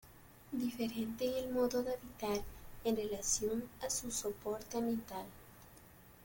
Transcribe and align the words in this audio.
Diferente 0.51 1.25
en 1.27 1.45
el 1.45 1.51
modo 1.53 1.83
de 1.83 1.93
habitar 1.93 2.43
en 2.83 2.97
relación 2.97 3.65
a 3.83 3.89
su 3.91 4.09
soporte 4.09 4.79
ambiental. 4.79 5.25